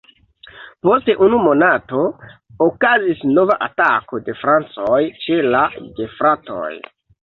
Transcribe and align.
Post 0.85 1.09
unu 1.25 1.41
monato 1.47 1.99
okazis 2.67 3.21
nova 3.35 3.57
atako 3.69 4.23
de 4.31 4.35
francoj 4.41 4.99
ĉe 5.27 5.39
la 5.57 5.63
gefratoj. 6.01 6.73